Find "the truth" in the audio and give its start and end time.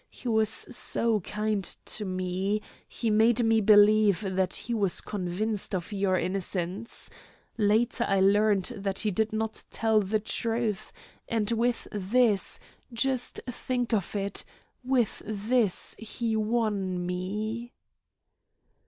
9.99-10.91